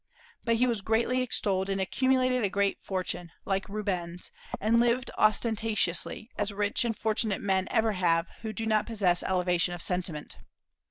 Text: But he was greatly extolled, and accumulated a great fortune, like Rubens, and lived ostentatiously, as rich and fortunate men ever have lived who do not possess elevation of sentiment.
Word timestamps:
But 0.43 0.55
he 0.55 0.65
was 0.65 0.81
greatly 0.81 1.21
extolled, 1.21 1.69
and 1.69 1.79
accumulated 1.79 2.43
a 2.43 2.49
great 2.49 2.79
fortune, 2.81 3.29
like 3.45 3.69
Rubens, 3.69 4.31
and 4.59 4.79
lived 4.79 5.11
ostentatiously, 5.15 6.31
as 6.39 6.51
rich 6.51 6.83
and 6.83 6.97
fortunate 6.97 7.39
men 7.39 7.67
ever 7.69 7.91
have 7.91 8.25
lived 8.25 8.41
who 8.41 8.51
do 8.51 8.65
not 8.65 8.87
possess 8.87 9.21
elevation 9.21 9.75
of 9.75 9.81
sentiment. 9.83 10.37